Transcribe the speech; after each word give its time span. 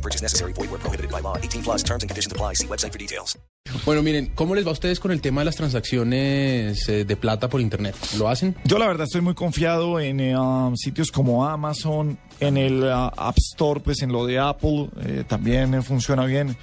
No 0.00 0.02
purchase 0.02 0.22
necessary. 0.22 0.52
Void 0.54 0.70
where 0.70 0.80
prohibited 0.80 1.10
by 1.10 1.20
law. 1.20 1.36
18 1.36 1.62
plus 1.62 1.82
terms 1.82 2.02
and 2.02 2.08
conditions 2.10 2.32
apply. 2.32 2.54
See 2.54 2.66
website 2.66 2.92
for 2.92 2.98
details. 2.98 3.38
Bueno, 3.84 4.02
miren, 4.02 4.32
¿cómo 4.34 4.54
les 4.54 4.64
va 4.64 4.70
a 4.70 4.72
ustedes 4.72 4.98
con 4.98 5.12
el 5.12 5.20
tema 5.20 5.42
de 5.42 5.44
las 5.44 5.56
transacciones 5.56 6.88
eh, 6.88 7.04
de 7.04 7.16
plata 7.16 7.48
por 7.48 7.60
internet? 7.60 7.94
¿Lo 8.18 8.28
hacen? 8.28 8.56
Yo 8.64 8.78
la 8.78 8.86
verdad 8.86 9.04
estoy 9.04 9.20
muy 9.20 9.34
confiado 9.34 10.00
en 10.00 10.18
eh, 10.18 10.36
um, 10.36 10.74
sitios 10.76 11.10
como 11.10 11.46
Amazon, 11.46 12.18
en 12.40 12.56
el 12.56 12.82
uh, 12.82 13.10
App 13.16 13.36
Store, 13.36 13.80
pues 13.80 14.02
en 14.02 14.12
lo 14.12 14.24
de 14.24 14.38
Apple 14.38 14.88
eh, 15.02 15.24
también 15.28 15.74
eh, 15.74 15.82
funciona 15.82 16.24
bien. 16.24 16.56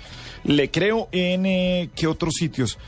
Le 0.43 0.71
creo 0.71 1.07
en 1.11 1.45
eh, 1.45 1.89
qué 1.95 2.07
otros 2.07 2.33
sitios. 2.33 2.79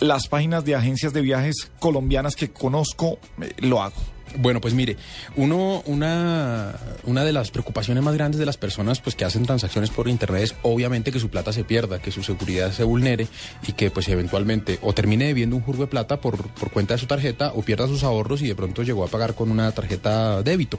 Las 0.00 0.28
páginas 0.28 0.64
de 0.64 0.74
agencias 0.74 1.12
de 1.12 1.20
viajes 1.20 1.70
colombianas 1.78 2.36
que 2.36 2.50
conozco, 2.50 3.18
eh, 3.42 3.52
lo 3.58 3.82
hago. 3.82 4.00
Bueno, 4.36 4.60
pues 4.60 4.74
mire, 4.74 4.96
uno, 5.36 5.82
una, 5.86 6.74
una 7.04 7.24
de 7.24 7.32
las 7.32 7.50
preocupaciones 7.50 8.02
más 8.02 8.14
grandes 8.14 8.38
de 8.38 8.46
las 8.46 8.56
personas 8.56 9.00
pues, 9.00 9.16
que 9.16 9.24
hacen 9.24 9.44
transacciones 9.44 9.90
por 9.90 10.08
internet 10.08 10.42
es 10.42 10.54
obviamente 10.62 11.12
que 11.12 11.20
su 11.20 11.28
plata 11.28 11.52
se 11.52 11.64
pierda, 11.64 12.00
que 12.00 12.10
su 12.10 12.22
seguridad 12.22 12.72
se 12.72 12.84
vulnere 12.84 13.26
y 13.66 13.72
que 13.72 13.90
pues 13.90 14.08
eventualmente 14.08 14.78
o 14.82 14.92
termine 14.92 15.26
debiendo 15.26 15.56
un 15.56 15.62
jurgo 15.62 15.84
de 15.84 15.88
plata 15.88 16.20
por, 16.20 16.36
por 16.36 16.70
cuenta 16.70 16.94
de 16.94 16.98
su 16.98 17.06
tarjeta 17.06 17.52
o 17.54 17.62
pierda 17.62 17.86
sus 17.86 18.04
ahorros 18.04 18.42
y 18.42 18.48
de 18.48 18.54
pronto 18.54 18.82
llegó 18.82 19.04
a 19.04 19.08
pagar 19.08 19.34
con 19.34 19.50
una 19.50 19.72
tarjeta 19.72 20.42
débito. 20.42 20.78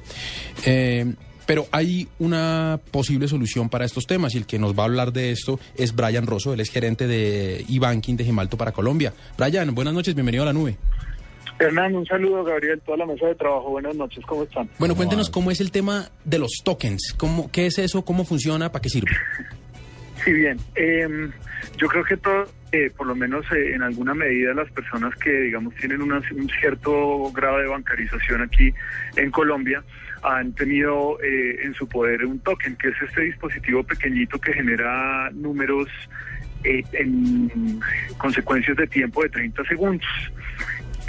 Eh, 0.65 1.13
pero 1.49 1.67
hay 1.71 2.07
una 2.19 2.79
posible 2.91 3.27
solución 3.27 3.69
para 3.69 3.83
estos 3.83 4.05
temas 4.05 4.35
y 4.35 4.37
el 4.37 4.45
que 4.45 4.59
nos 4.59 4.77
va 4.77 4.83
a 4.83 4.85
hablar 4.85 5.11
de 5.11 5.31
esto 5.31 5.59
es 5.75 5.95
Brian 5.95 6.27
Rosso, 6.27 6.53
él 6.53 6.59
es 6.59 6.69
gerente 6.69 7.07
de 7.07 7.65
e-banking 7.67 8.15
de 8.17 8.23
Gemalto 8.23 8.55
para 8.55 8.71
Colombia. 8.71 9.15
Brian, 9.35 9.73
buenas 9.73 9.95
noches, 9.95 10.13
bienvenido 10.13 10.43
a 10.43 10.45
la 10.45 10.53
nube. 10.53 10.77
Hernán, 11.59 11.95
un 11.95 12.05
saludo, 12.05 12.43
Gabriel, 12.43 12.81
toda 12.85 12.97
la 12.99 13.05
mesa 13.05 13.27
de 13.27 13.35
trabajo. 13.35 13.69
Buenas 13.71 13.95
noches, 13.95 14.23
¿cómo 14.25 14.43
están? 14.43 14.69
Bueno, 14.79 14.95
cuéntenos 14.95 15.29
cómo 15.29 15.51
es 15.51 15.59
el 15.59 15.71
tema 15.71 16.09
de 16.23 16.39
los 16.39 16.51
tokens, 16.63 17.13
cómo, 17.17 17.51
qué 17.51 17.65
es 17.67 17.77
eso, 17.79 18.05
cómo 18.05 18.23
funciona, 18.25 18.71
para 18.71 18.81
qué 18.81 18.89
sirve. 18.89 19.11
Sí, 20.25 20.33
bien. 20.33 20.57
Eh, 20.75 21.07
yo 21.77 21.87
creo 21.87 22.03
que 22.03 22.17
todo, 22.17 22.43
eh, 22.73 22.91
por 22.97 23.07
lo 23.07 23.15
menos 23.15 23.45
eh, 23.53 23.73
en 23.73 23.81
alguna 23.81 24.13
medida, 24.13 24.53
las 24.53 24.69
personas 24.71 25.15
que, 25.15 25.31
digamos, 25.31 25.73
tienen 25.75 26.01
una- 26.01 26.21
un 26.35 26.49
cierto 26.59 27.31
grado 27.31 27.59
de 27.59 27.67
bancarización 27.69 28.41
aquí 28.41 28.73
en 29.15 29.31
Colombia 29.31 29.81
han 30.21 30.51
tenido 30.55 31.17
eh, 31.23 31.61
en 31.63 31.73
su 31.73 31.87
poder 31.87 32.25
un 32.25 32.37
token, 32.41 32.75
que 32.75 32.89
es 32.89 32.95
este 33.01 33.21
dispositivo 33.21 33.81
pequeñito 33.83 34.37
que 34.41 34.51
genera 34.51 35.29
números 35.31 35.87
eh, 36.65 36.83
en 36.91 37.79
consecuencias 38.17 38.75
de 38.75 38.87
tiempo 38.87 39.23
de 39.23 39.29
30 39.29 39.63
segundos. 39.63 40.05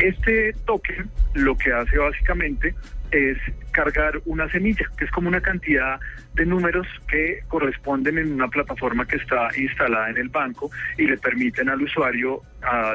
Este 0.00 0.54
token 0.66 1.10
lo 1.34 1.56
que 1.56 1.72
hace 1.72 1.98
básicamente 1.98 2.74
es 3.10 3.38
cargar 3.72 4.20
una 4.24 4.48
semilla, 4.50 4.86
que 4.96 5.04
es 5.04 5.10
como 5.10 5.28
una 5.28 5.40
cantidad 5.40 6.00
de 6.34 6.46
números 6.46 6.86
que 7.08 7.40
corresponden 7.48 8.18
en 8.18 8.32
una 8.32 8.48
plataforma 8.48 9.06
que 9.06 9.16
está 9.16 9.48
instalada 9.56 10.10
en 10.10 10.18
el 10.18 10.28
banco 10.28 10.70
y 10.96 11.06
le 11.06 11.18
permiten 11.18 11.68
al 11.68 11.82
usuario 11.82 12.42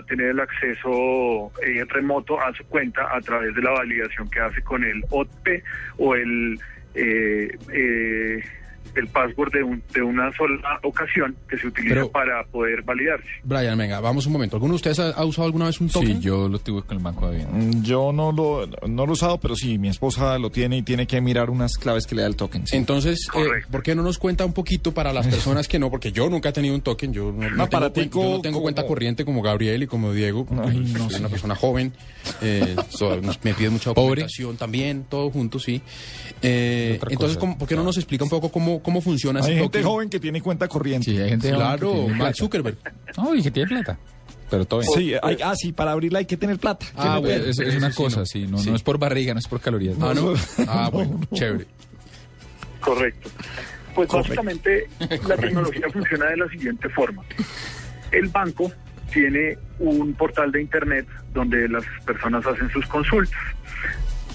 tener 0.07 0.27
el 0.27 0.39
acceso 0.39 1.51
eh, 1.61 1.83
remoto 1.89 2.39
a 2.39 2.53
su 2.53 2.65
cuenta 2.65 3.13
a 3.13 3.19
través 3.21 3.53
de 3.55 3.61
la 3.61 3.71
validación 3.71 4.29
que 4.29 4.39
hace 4.39 4.61
con 4.61 4.83
el 4.83 5.03
OTP 5.09 5.63
o 5.97 6.15
el 6.15 6.59
eh, 6.95 7.57
eh, 7.73 8.43
el 8.95 9.07
password 9.07 9.51
de, 9.51 9.63
un- 9.63 9.83
de 9.93 10.01
una 10.01 10.31
sola 10.37 10.79
ocasión 10.83 11.35
que 11.49 11.57
se 11.57 11.67
utiliza 11.67 11.95
Pero- 11.95 12.11
para 12.11 12.43
poder 12.45 12.81
validarse. 12.83 13.27
Brian, 13.43 13.77
venga, 13.77 13.99
vamos 13.99 14.25
un 14.25 14.33
momento. 14.33 14.55
¿Alguno 14.55 14.73
de 14.73 14.77
ustedes 14.77 14.99
ha, 14.99 15.09
ha 15.09 15.25
usado 15.25 15.45
alguna 15.45 15.65
vez 15.65 15.81
un 15.81 15.89
token? 15.89 16.17
Sí, 16.17 16.19
yo 16.21 16.47
lo 16.47 16.59
tuve 16.59 16.83
con 16.83 16.97
el 16.97 17.03
Banco 17.03 17.29
de 17.29 17.41
Avienda. 17.43 17.57
Mm, 17.77 17.83
Yo 17.83 18.11
no 18.13 18.31
lo, 18.31 18.67
no 18.87 19.05
lo 19.05 19.11
he 19.11 19.13
usado, 19.13 19.39
pero 19.39 19.55
sí, 19.55 19.77
mi 19.77 19.89
esposa 19.89 20.37
lo 20.39 20.49
tiene 20.49 20.77
y 20.77 20.81
tiene 20.83 21.07
que 21.07 21.19
mirar 21.21 21.49
unas 21.49 21.77
claves 21.77 22.05
que 22.07 22.15
le 22.15 22.21
da 22.21 22.27
el 22.27 22.35
token. 22.35 22.67
sí. 22.67 22.77
Entonces, 22.77 23.27
eh. 23.35 23.63
¿por 23.69 23.83
qué 23.83 23.95
no 23.95 24.03
nos 24.03 24.17
cuenta 24.17 24.45
un 24.45 24.53
poquito 24.53 24.93
para 24.93 25.11
las 25.11 25.27
personas 25.27 25.67
que 25.67 25.79
no? 25.79 25.89
Porque 25.89 26.11
yo 26.11 26.29
nunca 26.29 26.49
he 26.49 26.53
tenido 26.53 26.75
un 26.75 26.81
token, 26.81 27.11
yo 27.13 27.31
no, 27.31 27.49
no 27.49 27.67
tengo, 27.69 28.23
yo 28.23 28.29
no 28.37 28.41
tengo 28.41 28.53
como- 28.55 28.61
cuenta 28.61 28.85
corriente 28.85 29.25
como 29.25 29.41
Gabriel 29.41 29.83
y 29.83 29.87
como 29.87 30.13
Diego, 30.13 30.45
porque 30.45 30.69
Ay, 30.69 30.79
no 30.93 31.09
soy 31.09 31.19
una 31.19 31.29
persona 31.29 31.55
joven, 31.55 31.93
eh, 32.41 32.75
so- 32.89 33.19
me 33.43 33.53
piden 33.53 33.73
mucha 33.73 33.93
Pobre. 33.93 34.21
documentación 34.21 34.57
también, 34.57 35.05
todo 35.09 35.29
junto, 35.31 35.59
sí. 35.59 35.81
Eh, 36.41 36.99
entonces, 37.09 37.37
cosa. 37.37 37.39
¿cómo- 37.39 37.57
¿por 37.57 37.67
qué 37.67 37.75
no 37.75 37.83
nos 37.83 37.97
explica 37.97 38.23
un 38.23 38.29
poco 38.29 38.49
cómo, 38.49 38.74
cómo 38.83 39.01
funciona 39.01 39.39
Hay 39.39 39.45
ese 39.51 39.53
gente 39.61 39.79
token? 39.79 39.83
joven 39.91 40.09
que 40.09 40.19
tiene 40.19 40.41
cuenta 40.41 40.67
corriente. 40.67 41.11
Sí, 41.11 41.17
hay 41.21 41.29
gente 41.29 41.49
joven 41.51 41.59
que 41.61 41.65
Claro, 41.77 41.91
tiene 41.91 42.07
Mark 42.09 42.17
plata. 42.17 42.33
Zuckerberg. 42.35 42.77
No, 43.17 43.33
y 43.35 43.41
que 43.43 43.51
tiene 43.51 43.69
plata. 43.69 43.97
Pero 44.49 44.65
todo 44.65 44.81
bien. 44.81 44.91
Sí, 44.93 45.13
hay- 45.23 45.37
ah, 45.43 45.53
sí, 45.55 45.71
para 45.73 45.91
abrirla 45.93 46.19
hay 46.19 46.25
que 46.25 46.37
tener 46.37 46.59
plata. 46.59 46.85
¿Qué 46.85 46.91
Ah, 46.97 47.17
bueno, 47.19 47.45
es, 47.45 47.57
una 47.59 47.91
sí, 47.91 47.97
cosa, 47.97 48.19
no. 48.19 48.25
sí. 48.25 48.45
No, 48.47 48.57
Sí. 48.59 48.69
no 48.69 48.75
es 48.75 48.83
por 48.83 48.97
barriga, 48.99 49.33
no 49.33 49.39
es 49.39 49.47
por 49.47 49.59
calorías. 49.61 49.95
Ah, 49.99 50.13
¿no? 50.13 50.31
No, 50.33 50.35
Ah, 50.67 50.89
bueno, 50.91 51.19
chévere. 51.33 51.65
Correcto. 52.79 53.29
Pues 53.95 54.09
básicamente 54.09 54.87
la 55.27 55.37
tecnología 55.37 55.87
funciona 55.91 56.25
de 56.27 56.37
la 56.37 56.47
siguiente 56.49 56.89
forma. 56.89 57.23
El 58.11 58.27
banco 58.27 58.71
tiene 59.11 59.57
un 59.79 60.13
portal 60.13 60.51
de 60.51 60.61
internet 60.61 61.07
donde 61.33 61.67
las 61.69 61.83
personas 62.05 62.45
hacen 62.45 62.69
sus 62.71 62.85
consultas. 62.87 63.39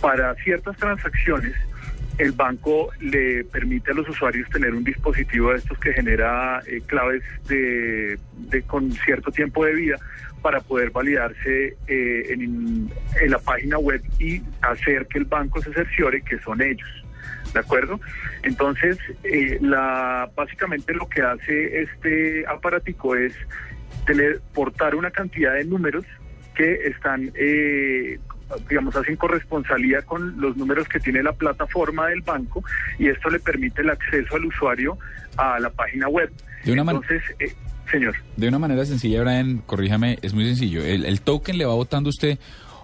Para 0.01 0.35
ciertas 0.37 0.77
transacciones, 0.79 1.53
el 2.21 2.33
banco 2.33 2.91
le 3.01 3.45
permite 3.45 3.93
a 3.93 3.95
los 3.95 4.07
usuarios 4.07 4.47
tener 4.51 4.75
un 4.75 4.85
dispositivo 4.85 5.53
de 5.53 5.57
estos 5.57 5.79
que 5.79 5.95
genera 5.95 6.61
eh, 6.67 6.83
claves 6.87 7.23
con 8.67 8.93
cierto 8.93 9.31
tiempo 9.31 9.65
de 9.65 9.73
vida 9.73 9.97
para 10.43 10.61
poder 10.61 10.91
validarse 10.91 11.77
eh, 11.87 12.27
en, 12.29 12.91
la 13.27 13.39
página 13.39 13.79
web 13.79 14.03
y 14.19 14.43
hacer 14.61 15.07
que 15.07 15.19
el 15.19 15.25
banco 15.25 15.63
se 15.63 15.73
cerciore 15.73 16.21
que 16.21 16.39
son 16.41 16.61
ellos. 16.61 16.89
¿De 17.55 17.61
acuerdo? 17.61 17.99
Entonces, 18.43 18.99
eh, 19.25 19.59
básicamente 20.37 20.93
lo 20.93 21.09
que 21.09 21.23
hace 21.23 21.81
este 21.81 22.45
aparatico 22.47 23.17
es 23.17 23.33
tener, 24.05 24.41
portar 24.53 24.95
una 24.95 25.11
cantidad 25.11 25.55
de 25.55 25.65
números 25.65 26.05
que 26.55 26.75
están, 26.87 27.33
digamos, 28.69 28.95
hacen 28.97 29.17
corresponsalía 29.17 30.03
con 30.03 30.41
los 30.41 30.57
números 30.57 30.89
que 30.89 31.01
tiene 31.01 31.23
la 31.23 31.33
plataforma 31.33 32.09
del 32.09 32.23
banco 32.23 32.63
y 32.99 33.09
esto 33.09 33.31
le 33.31 33.41
permite 33.41 33.83
el 33.83 33.91
acceso 33.91 34.37
al 34.37 34.45
usuario 34.45 34.99
a 35.37 35.59
la 35.61 35.71
página 35.71 36.09
web. 36.09 36.31
De 36.65 36.73
una 36.73 36.83
Entonces, 36.83 37.23
eh, 37.39 37.55
señor. 37.91 38.15
De 38.37 38.49
una 38.49 38.59
manera 38.59 38.85
sencilla, 38.85 39.23
Brian, 39.23 39.59
corríjame, 39.59 40.19
es 40.23 40.35
muy 40.35 40.45
sencillo. 40.47 40.85
El, 40.85 41.05
el 41.05 41.21
token 41.21 41.59
le 41.59 41.65
va 41.65 41.75
botando 41.75 42.09
a 42.09 42.11
usted 42.11 42.39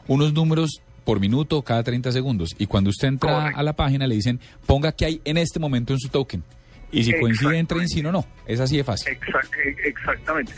unos 0.07 0.33
números 0.33 0.83
por 1.05 1.21
minuto 1.21 1.63
cada 1.63 1.83
30 1.83 2.13
segundos. 2.13 2.55
Y 2.59 2.67
cuando 2.67 2.91
usted 2.91 3.09
entra 3.09 3.33
Correcto. 3.33 3.61
a 3.61 3.63
la 3.63 3.73
página, 3.75 4.07
le 4.07 4.17
dicen, 4.17 4.41
ponga 4.67 4.93
qué 4.93 5.05
hay 5.07 5.21
en 5.25 5.39
este 5.39 5.61
momento 5.61 5.93
en 5.93 6.01
su 6.01 6.09
token. 6.09 6.43
Y 7.01 7.05
si 7.05 7.13
coincide, 7.21 7.59
entra 7.59 7.79
en 7.79 7.89
sí 7.89 8.05
o 8.05 8.11
no. 8.13 8.25
Es 8.47 8.61
así 8.61 8.77
de 8.77 8.85
fácil. 8.85 9.13
Exact- 9.13 9.55
eh, 9.65 9.77
exactamente. 9.85 10.53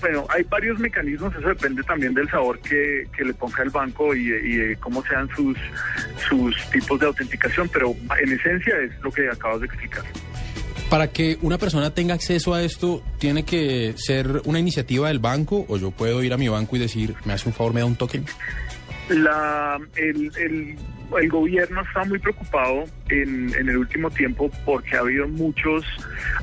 Bueno, 0.00 0.26
hay 0.28 0.42
varios 0.44 0.78
mecanismos, 0.78 1.34
eso 1.34 1.48
depende 1.48 1.82
también 1.82 2.12
del 2.14 2.28
sabor 2.28 2.58
que, 2.60 3.04
que 3.16 3.24
le 3.24 3.34
ponga 3.34 3.62
el 3.62 3.70
banco 3.70 4.14
y, 4.14 4.28
y 4.28 4.56
de 4.56 4.76
cómo 4.76 5.02
sean 5.04 5.28
sus, 5.34 5.56
sus 6.28 6.54
tipos 6.70 7.00
de 7.00 7.06
autenticación, 7.06 7.68
pero 7.68 7.94
en 8.22 8.32
esencia 8.32 8.74
es 8.78 8.90
lo 9.02 9.10
que 9.10 9.28
acabas 9.28 9.60
de 9.60 9.66
explicar. 9.66 10.04
Para 10.88 11.08
que 11.12 11.38
una 11.42 11.56
persona 11.56 11.94
tenga 11.94 12.14
acceso 12.14 12.52
a 12.52 12.62
esto, 12.64 13.02
¿tiene 13.18 13.44
que 13.44 13.94
ser 13.96 14.42
una 14.44 14.58
iniciativa 14.58 15.06
del 15.08 15.20
banco 15.20 15.64
o 15.68 15.76
yo 15.76 15.92
puedo 15.92 16.22
ir 16.24 16.32
a 16.32 16.36
mi 16.36 16.48
banco 16.48 16.74
y 16.74 16.80
decir, 16.80 17.14
me 17.24 17.32
hace 17.32 17.48
un 17.48 17.54
favor, 17.54 17.72
me 17.72 17.80
da 17.80 17.86
un 17.86 17.94
token? 17.94 18.24
La, 19.10 19.78
el, 19.96 20.30
el, 20.36 20.76
el 21.18 21.28
gobierno 21.28 21.80
está 21.82 22.04
muy 22.04 22.18
preocupado 22.18 22.84
en, 23.08 23.52
en 23.54 23.68
el 23.68 23.76
último 23.76 24.10
tiempo 24.10 24.50
porque 24.64 24.96
ha 24.96 25.00
habido 25.00 25.26
muchos 25.26 25.84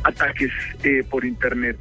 ataques 0.04 0.52
eh, 0.84 1.04
por 1.10 1.24
Internet 1.24 1.78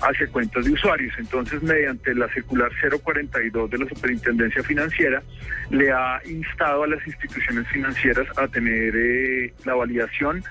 hacia 0.00 0.26
cuentas 0.28 0.64
de 0.64 0.72
usuarios. 0.72 1.12
Entonces, 1.18 1.62
mediante 1.62 2.14
la 2.14 2.28
circular 2.28 2.70
042 3.02 3.70
de 3.70 3.78
la 3.78 3.88
Superintendencia 3.88 4.62
Financiera, 4.62 5.22
le 5.68 5.92
ha 5.92 6.20
instado 6.24 6.84
a 6.84 6.86
las 6.86 7.06
instituciones 7.06 7.68
financieras 7.68 8.26
a 8.38 8.48
tener 8.48 8.94
eh, 8.96 9.52
la 9.64 9.74
validación 9.74 10.42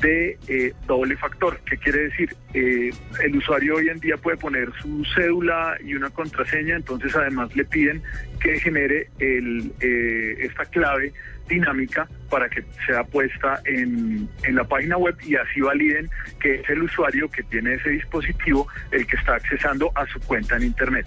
de 0.00 0.38
eh, 0.48 0.72
doble 0.86 1.16
factor. 1.16 1.60
¿Qué 1.68 1.76
quiere 1.76 2.04
decir? 2.04 2.34
Eh, 2.54 2.90
el 3.22 3.36
usuario 3.36 3.76
hoy 3.76 3.88
en 3.88 3.98
día 4.00 4.16
puede 4.16 4.36
poner 4.36 4.70
su 4.80 5.04
cédula 5.14 5.76
y 5.84 5.94
una 5.94 6.10
contraseña, 6.10 6.76
entonces 6.76 7.14
además 7.14 7.54
le 7.56 7.64
piden 7.64 8.02
que 8.40 8.58
genere 8.60 9.08
el, 9.18 9.72
eh, 9.80 10.36
esta 10.40 10.64
clave 10.66 11.12
dinámica 11.48 12.08
para 12.28 12.48
que 12.48 12.64
sea 12.86 13.04
puesta 13.04 13.60
en, 13.64 14.28
en 14.42 14.54
la 14.54 14.64
página 14.64 14.96
web 14.96 15.16
y 15.22 15.36
así 15.36 15.60
validen 15.60 16.10
que 16.40 16.56
es 16.56 16.68
el 16.68 16.82
usuario 16.82 17.30
que 17.30 17.42
tiene 17.44 17.74
ese 17.74 17.90
dispositivo 17.90 18.66
el 18.90 19.06
que 19.06 19.16
está 19.16 19.36
accesando 19.36 19.92
a 19.94 20.06
su 20.06 20.18
cuenta 20.20 20.56
en 20.56 20.64
Internet. 20.64 21.06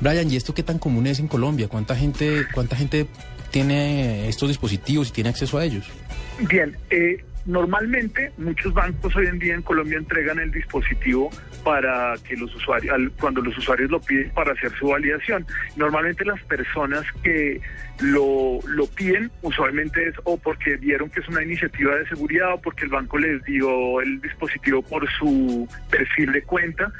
Brian, 0.00 0.30
¿y 0.30 0.36
esto 0.36 0.54
qué 0.54 0.62
tan 0.62 0.78
común 0.78 1.06
es 1.06 1.20
en 1.20 1.28
Colombia? 1.28 1.68
¿Cuánta 1.68 1.94
gente, 1.94 2.46
cuánta 2.52 2.76
gente 2.76 3.06
tiene 3.50 4.28
estos 4.28 4.48
dispositivos 4.48 5.10
y 5.10 5.12
tiene 5.12 5.30
acceso 5.30 5.58
a 5.58 5.64
ellos? 5.64 5.90
Bien, 6.48 6.76
eh, 6.90 7.22
normalmente 7.46 8.32
muchos 8.38 8.72
bancos 8.72 9.14
hoy 9.16 9.26
en 9.26 9.38
día 9.38 9.54
en 9.54 9.62
Colombia 9.62 9.98
entregan 9.98 10.38
el 10.38 10.50
dispositivo 10.50 11.30
para 11.62 12.14
que 12.26 12.36
los 12.36 12.54
usuarios, 12.54 12.94
cuando 13.20 13.40
los 13.40 13.56
usuarios 13.56 13.90
lo 13.90 14.00
piden 14.00 14.30
para 14.30 14.52
hacer 14.52 14.72
su 14.78 14.88
validación. 14.88 15.46
Normalmente 15.76 16.24
las 16.24 16.42
personas 16.44 17.04
que 17.22 17.60
lo, 18.00 18.58
lo 18.66 18.86
piden 18.86 19.30
usualmente 19.42 20.08
es 20.08 20.14
o 20.24 20.36
porque 20.36 20.76
vieron 20.76 21.10
que 21.10 21.20
es 21.20 21.28
una 21.28 21.42
iniciativa 21.42 21.94
de 21.96 22.06
seguridad 22.08 22.54
o 22.54 22.60
porque 22.60 22.84
el 22.84 22.90
banco 22.90 23.18
les 23.18 23.42
dio 23.44 24.00
el 24.00 24.20
dispositivo 24.20 24.82
por 24.82 25.08
su 25.12 25.68
perfil 25.90 26.32
de 26.32 26.42
cuenta 26.42 26.92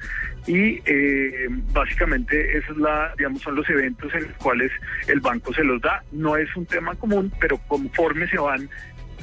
y 0.46 0.82
eh, 0.84 1.48
básicamente 1.72 2.58
eso 2.58 2.72
es 2.72 2.78
la, 2.78 3.14
digamos, 3.16 3.40
son 3.40 3.54
los 3.56 3.68
eventos 3.70 4.14
en 4.14 4.24
los 4.24 4.32
cuales 4.34 4.70
el 5.08 5.20
banco 5.20 5.54
se 5.54 5.64
los 5.64 5.80
da. 5.80 6.02
No 6.12 6.36
es 6.36 6.54
un 6.54 6.66
tema 6.66 6.94
común, 6.96 7.32
pero 7.40 7.58
conforme 7.66 8.28
se 8.28 8.38
van 8.38 8.68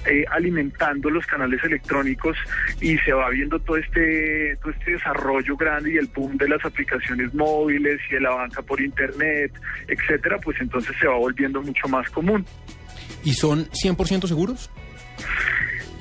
eh, 0.06 0.26
alimentando 0.32 1.10
los 1.10 1.26
canales 1.26 1.64
electrónicos 1.64 2.38
y 2.80 2.98
se 3.00 3.14
va 3.14 3.30
viendo 3.30 3.60
todo 3.60 3.78
este 3.78 4.58
todo 4.62 4.72
este 4.72 4.92
desarrollo 4.92 5.56
grande 5.56 5.94
y 5.94 5.98
el 5.98 6.08
boom 6.08 6.38
de 6.38 6.50
las 6.50 6.64
aplicaciones 6.66 7.34
móviles 7.34 8.00
y 8.10 8.16
de 8.16 8.22
la 8.22 8.32
banca 8.32 8.62
por 8.62 8.82
internet, 8.82 9.52
etcétera, 9.88 10.40
pues 10.40 10.60
entonces 10.60 10.96
se 11.00 11.08
va 11.08 11.16
volviendo 11.18 11.62
mucho 11.62 11.88
más 11.88 12.10
común. 12.10 12.46
¿Y 13.24 13.34
son 13.34 13.66
100% 13.70 14.28
seguros? 14.28 14.70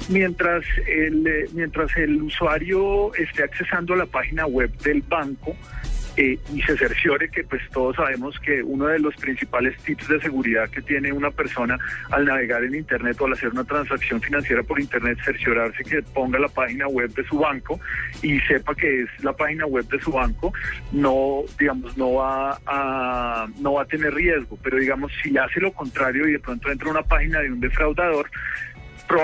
Mientras 0.08 0.64
el, 0.86 1.26
eh, 1.26 1.46
mientras 1.52 1.94
el 1.96 2.22
usuario 2.22 3.14
esté 3.14 3.44
accesando 3.44 3.94
a 3.94 3.98
la 3.98 4.06
página 4.06 4.46
web 4.46 4.76
del 4.78 5.02
banco 5.02 5.54
eh, 6.20 6.38
y 6.52 6.60
se 6.60 6.76
cerciore 6.76 7.30
que 7.30 7.44
pues 7.44 7.62
todos 7.72 7.96
sabemos 7.96 8.38
que 8.40 8.62
uno 8.62 8.88
de 8.88 8.98
los 8.98 9.16
principales 9.16 9.74
tips 9.78 10.06
de 10.06 10.20
seguridad 10.20 10.68
que 10.68 10.82
tiene 10.82 11.10
una 11.12 11.30
persona 11.30 11.78
al 12.10 12.26
navegar 12.26 12.62
en 12.62 12.74
internet 12.74 13.18
o 13.22 13.24
al 13.24 13.32
hacer 13.32 13.48
una 13.48 13.64
transacción 13.64 14.20
financiera 14.20 14.62
por 14.62 14.78
internet, 14.78 15.16
cerciorarse 15.24 15.82
que 15.82 16.02
ponga 16.02 16.38
la 16.38 16.48
página 16.48 16.86
web 16.88 17.10
de 17.14 17.24
su 17.24 17.38
banco 17.38 17.80
y 18.20 18.38
sepa 18.40 18.74
que 18.74 19.04
es 19.04 19.24
la 19.24 19.32
página 19.32 19.64
web 19.64 19.88
de 19.88 19.98
su 19.98 20.12
banco, 20.12 20.52
no 20.92 21.40
digamos 21.58 21.96
no 21.96 22.12
va 22.12 22.60
a 22.66 23.46
no 23.58 23.72
va 23.72 23.82
a 23.82 23.86
tener 23.86 24.12
riesgo, 24.12 24.58
pero 24.62 24.76
digamos 24.76 25.10
si 25.22 25.38
hace 25.38 25.58
lo 25.58 25.72
contrario 25.72 26.28
y 26.28 26.32
de 26.32 26.38
pronto 26.38 26.70
entra 26.70 26.90
una 26.90 27.02
página 27.02 27.40
de 27.40 27.50
un 27.50 27.60
defraudador 27.60 28.28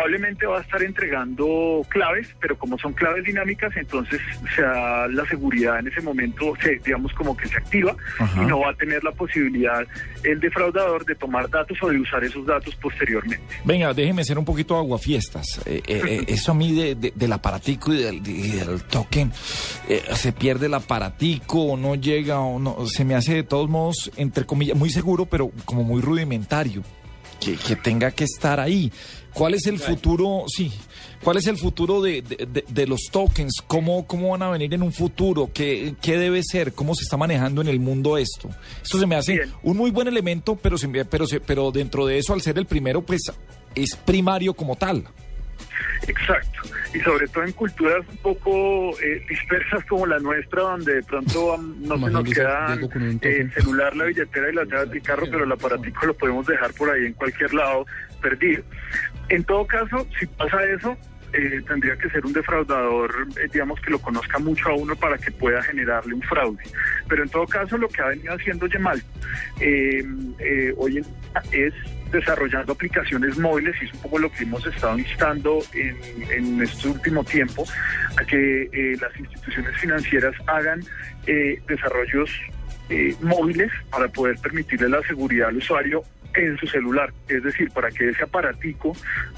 probablemente 0.06 0.47
va 0.47 0.58
a 0.58 0.61
estar 0.62 0.81
entregando 0.85 1.82
claves, 1.88 2.29
pero 2.41 2.56
como 2.56 2.79
son 2.79 2.93
claves 2.93 3.25
dinámicas, 3.25 3.76
entonces 3.76 4.20
se 4.55 4.62
da 4.62 5.08
la 5.08 5.26
seguridad 5.26 5.81
en 5.81 5.88
ese 5.88 6.00
momento, 6.00 6.53
se, 6.62 6.76
digamos 6.85 7.12
como 7.14 7.37
que 7.37 7.49
se 7.49 7.56
activa 7.56 7.97
Ajá. 8.20 8.41
y 8.43 8.47
no 8.47 8.61
va 8.61 8.70
a 8.70 8.75
tener 8.75 9.03
la 9.03 9.11
posibilidad 9.11 9.85
el 10.23 10.38
defraudador 10.38 11.05
de 11.05 11.17
tomar 11.17 11.50
datos 11.50 11.76
o 11.82 11.88
de 11.88 11.99
usar 11.99 12.23
esos 12.23 12.47
datos 12.47 12.75
posteriormente. 12.76 13.41
Venga, 13.64 13.93
déjeme 13.93 14.23
ser 14.25 14.38
un 14.38 14.44
poquito 14.44 14.76
aguafiestas. 14.76 15.61
Eh, 15.67 15.82
eh, 15.87 16.03
eh, 16.06 16.25
eso 16.29 16.52
a 16.52 16.55
mí 16.55 16.73
de, 16.73 16.94
de- 16.94 17.12
del 17.14 17.32
aparatico 17.32 17.93
y 17.93 18.02
del, 18.02 18.17
y 18.29 18.50
del 18.52 18.82
token, 18.85 19.32
eh, 19.88 20.02
se 20.14 20.32
pierde 20.32 20.67
el 20.67 20.75
aparatico 20.75 21.62
o 21.62 21.76
no 21.76 21.97
llega 21.97 22.38
o 22.38 22.61
no, 22.61 22.87
se 22.87 23.05
me 23.05 23.17
hace 23.17 23.35
de 23.35 23.43
todos 23.43 23.69
modos, 23.69 24.12
entre 24.17 24.44
comillas, 24.47 24.76
muy 24.76 24.91
seguro, 24.91 25.26
pero 25.26 25.50
como 25.64 25.82
muy 25.82 26.00
rudimentario, 26.00 26.82
que, 27.41 27.56
que 27.56 27.77
tenga 27.77 28.11
que 28.11 28.25
estar 28.25 28.61
ahí. 28.61 28.91
¿Cuál 29.33 29.55
es 29.55 29.67
el 29.67 29.79
futuro? 29.79 30.44
Sí. 30.49 30.73
¿Cuál 31.23 31.37
es 31.38 31.47
el 31.47 31.59
futuro 31.59 32.00
de, 32.00 32.23
de- 32.23 32.47
de- 32.47 32.65
de 32.69 32.87
los 32.87 33.03
tokens? 33.11 33.61
¿Cómo, 33.67 34.06
¿Cómo 34.06 34.31
van 34.31 34.43
a 34.43 34.50
venir 34.50 34.73
en 34.73 34.83
un 34.83 34.93
futuro? 34.93 35.50
¿Qué, 35.53 35.94
¿Qué 36.00 36.17
debe 36.19 36.41
ser? 36.43 36.73
¿Cómo 36.73 36.94
se 36.94 37.03
está 37.03 37.17
manejando 37.17 37.61
en 37.61 37.69
el 37.69 37.81
mundo 37.81 38.17
esto? 38.17 38.49
Esto 38.83 38.99
se 38.99 39.06
me 39.06 39.17
hace 39.17 39.33
Bien. 39.35 39.53
un 39.62 39.77
muy 39.77 39.91
buen 39.91 40.09
elemento, 40.09 40.56
pero, 40.56 40.79
se 40.79 40.88
me- 40.88 41.05
pero, 41.05 41.27
se- 41.27 41.41
pero 41.41 41.71
dentro 41.73 42.06
de 42.06 42.19
eso, 42.19 42.33
al 42.33 42.41
ser 42.43 42.56
el 42.59 42.67
primero, 42.67 43.03
pues 43.05 43.23
es 43.75 43.97
primario 44.05 44.55
como 44.55 44.77
tal. 44.77 45.05
Exacto. 46.06 46.61
Y 46.94 47.00
sobre 47.00 47.26
todo 47.29 47.44
en 47.44 47.53
culturas 47.53 48.05
un 48.08 48.17
poco 48.19 48.99
eh, 49.00 49.25
dispersas 49.29 49.85
como 49.87 50.06
la 50.06 50.19
nuestra, 50.19 50.62
donde 50.62 50.94
de 50.94 51.03
pronto 51.03 51.56
no 51.58 51.99
se 51.99 52.11
nos 52.11 52.25
queda 52.25 52.75
eh, 52.75 53.41
el 53.41 53.53
celular, 53.53 53.97
la 53.97 54.05
billetera 54.05 54.50
y 54.50 54.55
las 54.55 54.69
llaves 54.69 54.91
del 54.91 55.03
carro, 55.03 55.26
pero 55.31 55.44
el 55.44 55.53
aparatico 55.53 56.06
lo 56.06 56.14
podemos 56.14 56.47
dejar 56.47 56.73
por 56.75 56.91
ahí 56.91 57.06
en 57.06 57.12
cualquier 57.14 57.53
lado 57.55 57.87
perdido. 58.20 58.62
En 59.29 59.44
todo 59.44 59.67
caso, 59.67 60.06
si 60.19 60.26
pasa 60.26 60.62
eso, 60.64 60.97
eh, 61.32 61.62
tendría 61.67 61.97
que 61.97 62.09
ser 62.11 62.25
un 62.25 62.32
defraudador, 62.32 63.11
eh, 63.37 63.49
digamos, 63.52 63.81
que 63.81 63.91
lo 63.91 63.99
conozca 63.99 64.38
mucho 64.38 64.69
a 64.69 64.75
uno 64.75 64.97
para 64.97 65.19
que 65.19 65.31
pueda 65.31 65.62
generarle 65.62 66.14
un 66.14 66.23
fraude. 66.23 66.62
Pero 67.09 67.23
en 67.23 67.29
todo 67.29 67.47
caso, 67.47 67.76
lo 67.76 67.88
que 67.88 68.00
ha 68.00 68.06
venido 68.09 68.35
haciendo 68.35 68.67
Yemal 68.67 69.02
eh, 69.61 70.05
eh, 70.38 70.75
hoy 70.76 70.99
en 70.99 71.02
día 71.02 71.43
es 71.52 71.75
desarrollando 72.17 72.73
aplicaciones 72.73 73.39
móviles 73.39 73.75
y 73.81 73.85
es 73.85 73.93
un 73.95 74.01
poco 74.01 74.19
lo 74.19 74.31
que 74.31 74.45
hemos 74.45 74.67
estado 74.67 74.99
instando 74.99 75.61
en, 75.73 75.97
en 76.31 76.63
este 76.63 76.89
último 76.89 77.23
tiempo 77.25 77.65
a 78.19 78.25
que 78.25 78.63
eh, 78.73 78.97
las 79.01 79.17
instituciones 79.19 79.77
financieras 79.79 80.35
hagan 80.47 80.81
eh, 81.27 81.61
desarrollos 81.69 82.31
eh, 82.89 83.15
móviles 83.21 83.71
para 83.91 84.09
poder 84.09 84.37
permitirle 84.39 84.89
la 84.89 85.03
seguridad 85.03 85.49
al 85.49 85.57
usuario 85.57 86.03
en 86.35 86.57
su 86.59 86.67
celular, 86.67 87.11
es 87.29 87.43
decir, 87.43 87.71
para 87.71 87.91
que 87.91 88.11
ese 88.11 88.25
aparatico 88.25 88.93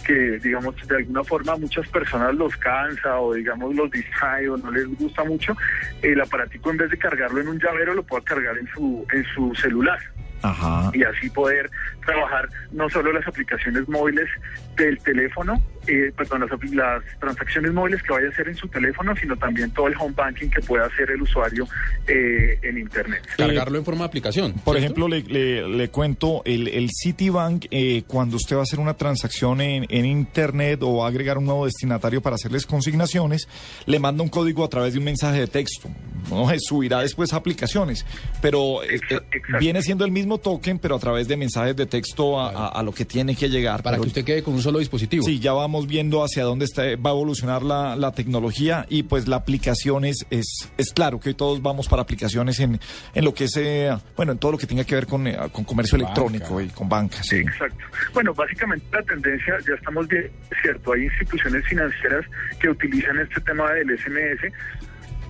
que 0.05 0.39
digamos 0.43 0.75
de 0.89 0.97
alguna 0.97 1.23
forma 1.23 1.57
muchas 1.57 1.87
personas 1.89 2.35
los 2.35 2.57
cansa 2.57 3.21
o 3.21 3.35
digamos 3.35 3.73
los 3.75 3.89
distrae 3.91 4.49
o 4.49 4.57
no 4.57 4.71
les 4.73 4.87
gusta 4.99 5.23
mucho, 5.23 5.57
el 6.03 6.21
aparatico 6.21 6.71
en 6.71 6.79
vez 6.79 6.91
de 6.91 6.99
cargarlo 6.99 7.41
en 7.41 7.49
un 7.49 7.61
llavero 7.61 7.95
lo 7.95 8.03
pueda 8.03 8.25
cargar 8.25 8.59
en 8.59 8.67
su 8.69 9.07
en 9.13 9.25
su 9.27 9.55
celular 9.55 10.01
Ajá. 10.43 10.90
y 10.94 11.02
así 11.02 11.29
poder 11.31 11.70
trabajar 12.05 12.49
no 12.73 12.88
solo 12.88 13.12
las 13.12 13.26
aplicaciones 13.26 13.88
móviles 13.88 14.29
del 14.76 14.99
teléfono, 14.99 15.61
eh, 15.88 16.12
perdón, 16.17 16.40
las, 16.73 17.02
transacciones 17.20 17.73
móviles 17.73 18.02
que 18.02 18.12
vaya 18.12 18.26
a 18.29 18.31
hacer 18.31 18.49
en 18.49 18.55
su 18.56 18.69
teléfono, 18.69 19.14
sino 19.17 19.37
también 19.37 19.70
todo 19.73 19.88
el 19.88 19.94
home 19.99 20.14
banking 20.17 20.49
que 20.49 20.61
pueda 20.62 20.87
hacer 20.87 21.11
el 21.11 21.23
usuario 21.23 21.67
eh, 22.06 22.58
en 22.62 22.79
Internet. 22.79 23.23
Cargarlo 23.37 23.79
en 23.79 23.85
forma 23.85 24.00
de 24.00 24.06
aplicación. 24.06 24.52
Por 24.52 24.76
¿cierto? 24.79 24.79
ejemplo, 24.79 25.08
le, 25.08 25.23
le- 25.23 25.69
le 25.69 25.88
cuento, 25.90 26.43
el, 26.44 26.69
el 26.69 26.88
Citibank, 26.90 27.67
eh, 27.70 28.02
cuando 28.06 28.37
usted 28.37 28.56
va 28.56 28.61
a 28.61 28.62
hacer 28.64 28.79
una 28.81 28.94
transacción 28.94 29.61
en, 29.61 29.87
en 29.88 30.05
Internet 30.06 30.81
o 30.82 30.99
va 30.99 31.06
a 31.06 31.08
agregar 31.08 31.38
un 31.38 31.44
nuevo 31.46 31.64
destinatario 31.64 32.20
para 32.20 32.37
hacerles 32.37 32.67
consignaciones, 32.67 33.49
le 33.87 33.99
manda 33.99 34.23
un 34.23 34.29
código 34.29 34.64
a 34.64 34.69
través 34.69 34.93
de 34.93 34.99
un 34.99 35.05
mensaje 35.05 35.40
de 35.40 35.46
texto. 35.46 35.88
No 36.31 36.49
se 36.50 36.58
subirá 36.61 37.00
después 37.00 37.32
a 37.32 37.37
aplicaciones, 37.37 38.05
pero 38.43 38.82
eh, 38.82 39.00
eh, 39.11 39.20
viene 39.61 39.81
siendo 39.82 40.04
el 40.04 40.11
mismo 40.11 40.38
token, 40.38 40.78
pero 40.78 40.97
a 40.97 40.99
través 40.99 41.28
de 41.28 41.37
mensajes 41.37 41.75
de 41.76 41.87
texto 41.87 42.38
a, 42.38 42.50
a- 42.50 42.68
a 42.68 42.83
lo 42.83 42.92
que 42.92 43.04
tiene 43.04 43.35
que 43.35 43.49
llegar. 43.49 43.83
Para 43.83 43.97
Pero- 43.97 44.02
que 44.02 44.09
usted 44.09 44.25
quede 44.25 44.42
con 44.42 44.54
un 44.54 44.62
solo 44.62 44.78
dispositivo. 44.78 45.25
Sí, 45.25 45.38
ya 45.38 45.52
vamos 45.52 45.77
viendo 45.87 46.23
hacia 46.25 46.44
dónde 46.44 46.64
está, 46.64 46.82
va 46.97 47.11
a 47.11 47.12
evolucionar 47.12 47.62
la, 47.62 47.97
la 47.97 48.12
tecnología 48.12 48.87
y 48.88 49.04
pues 49.04 49.28
la 49.28 49.37
aplicación 49.37 50.04
es, 50.04 50.26
es, 50.30 50.70
es 50.76 50.92
claro 50.92 51.20
que 51.20 51.30
hoy 51.30 51.35
todos 51.35 51.62
vamos 51.62 51.88
para 51.88 52.02
aplicaciones 52.02 52.58
en, 52.61 52.80
en 53.14 53.25
lo 53.25 53.35
que 53.35 53.44
es, 53.44 53.56
eh, 53.56 53.97
bueno, 54.16 54.32
en 54.32 54.38
todo 54.38 54.52
lo 54.52 54.58
que 54.58 54.66
tenga 54.66 54.85
que 54.85 54.94
ver 54.94 55.06
con, 55.06 55.26
eh, 55.26 55.37
con 55.52 55.64
comercio 55.64 55.99
Banca. 55.99 56.11
electrónico 56.12 56.61
y 56.61 56.68
con 56.68 56.88
banca, 56.88 57.23
sí. 57.23 57.37
Exacto. 57.37 57.85
Bueno, 58.12 58.35
básicamente 58.35 58.87
la 58.92 59.02
tendencia, 59.02 59.54
ya 59.66 59.75
estamos 59.75 60.08
bien, 60.08 60.30
cierto, 60.62 60.92
hay 60.92 61.04
instituciones 61.04 61.64
financieras 61.66 62.25
que 62.61 62.68
utilizan 62.68 63.18
este 63.20 63.40
tema 63.42 63.73
del 63.73 63.99
SMS. 63.99 64.52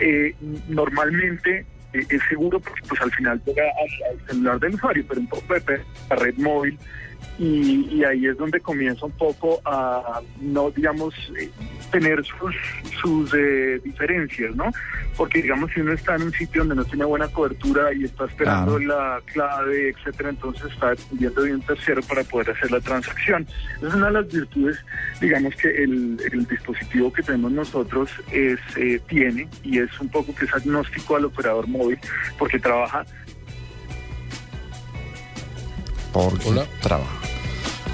Eh, 0.01 0.35
normalmente 0.69 1.67
eh, 1.93 2.07
es 2.09 2.23
seguro 2.29 2.61
porque 2.61 2.83
pues 2.89 3.01
al 3.01 3.11
final 3.13 3.41
llega 3.45 3.63
al, 3.65 4.19
al 4.19 4.27
celular 4.27 4.61
del 4.61 4.75
usuario, 4.75 5.05
pero 5.09 5.21
un 5.21 5.29
poco 5.29 5.55
de 5.55 5.81
la 6.11 6.17
red 6.17 6.35
móvil 6.37 6.79
y, 7.39 7.89
y 7.95 8.05
ahí 8.05 8.27
es 8.27 8.37
donde 8.37 8.61
comienza 8.61 9.07
un 9.07 9.13
poco 9.13 9.61
a 9.65 10.21
no 10.41 10.71
digamos 10.71 11.15
eh, 11.39 11.51
tener 11.91 12.25
sus 12.25 12.55
sus 13.01 13.33
eh, 13.35 13.81
diferencias 13.83 14.55
no 14.57 14.71
porque 15.17 15.43
digamos 15.43 15.71
si 15.73 15.81
uno 15.81 15.93
está 15.93 16.15
en 16.17 16.23
un 16.23 16.33
sitio 16.33 16.61
donde 16.63 16.77
no 16.77 16.85
tiene 16.85 17.05
buena 17.05 17.29
cobertura 17.29 17.93
y 17.95 18.05
está 18.05 18.25
esperando 18.27 18.77
Claro. 18.77 18.79
la 18.87 19.21
clave 19.33 19.91
etcétera 19.91 20.31
entonces 20.31 20.71
está 20.73 20.91
dependiendo 20.91 21.43
de 21.43 21.55
un 21.55 21.63
tercero 21.63 22.03
para 22.03 22.23
poder 22.25 22.51
hacer 22.51 22.71
la 22.71 22.81
transacción 22.81 23.47
es 23.77 23.95
una 23.95 24.07
de 24.07 24.13
las 24.13 24.29
virtudes 24.33 24.79
digamos 25.21 25.55
que 25.57 25.69
el, 25.69 26.19
el 26.33 26.47
dispositivo 26.47 27.13
que 27.13 27.23
tenemos 27.23 27.53
nosotros 27.53 28.11
es 28.33 28.59
eh, 28.77 29.01
tiene 29.09 29.49
y 29.63 29.79
es 29.79 29.99
un 30.01 30.09
poco 30.09 30.35
que 30.35 30.45
es 30.45 30.55
agnóstico 30.55 31.17
al 31.17 31.25
operador 31.27 31.67
móvil 31.69 31.99
porque 32.39 32.59
trabaja 32.59 33.05
Porque 36.13 36.49
Hola. 36.49 36.67
trabaja. 36.81 37.28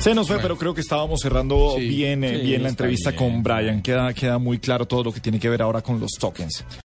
Se 0.04 0.14
nos 0.14 0.28
fue, 0.28 0.38
pero 0.38 0.58
creo 0.58 0.74
que 0.74 0.82
estábamos 0.82 1.20
cerrando 1.22 1.76
Sí, 1.78 1.88
bien, 1.88 2.24
eh, 2.24 2.36
sí, 2.36 2.42
bien 2.42 2.62
la 2.62 2.68
entrevista 2.68 3.08
bien, 3.08 3.18
con 3.18 3.42
Brian. 3.42 3.80
Queda, 3.80 4.12
queda 4.12 4.36
muy 4.36 4.58
claro 4.58 4.84
todo 4.84 5.02
lo 5.02 5.10
que 5.10 5.18
tiene 5.18 5.40
que 5.40 5.48
ver 5.48 5.62
ahora 5.62 5.80
con 5.80 5.98
los 5.98 6.10
tokens. 6.20 6.62